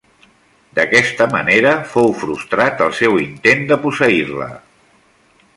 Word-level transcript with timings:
D'aquesta 0.77 1.27
manera 1.33 1.75
fou 1.93 2.09
frustrat 2.23 2.83
el 2.89 2.97
seu 3.03 3.21
intent 3.27 3.65
de 3.73 3.81
posseir-la. 3.87 4.53